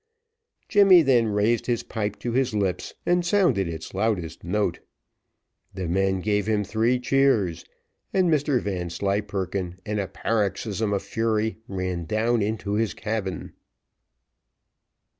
Jemmy 0.67 1.03
then 1.03 1.27
raised 1.27 1.67
his 1.67 1.83
pipe 1.83 2.17
to 2.21 2.31
his 2.31 2.55
lips, 2.55 2.95
and 3.05 3.23
sounded 3.23 3.67
its 3.67 3.93
loudest 3.93 4.43
note: 4.43 4.79
the 5.75 5.87
men 5.87 6.21
gave 6.21 6.47
him 6.47 6.63
three 6.63 6.99
cheers, 6.99 7.65
and 8.11 8.27
Mr 8.27 8.59
Vanslyperken 8.59 9.79
in 9.85 9.99
a 9.99 10.07
paroxysm 10.07 10.91
of 10.91 11.03
fury, 11.03 11.57
ran 11.67 12.05
down 12.05 12.41
into 12.41 12.73
his 12.73 12.95
cabin. 12.95 13.53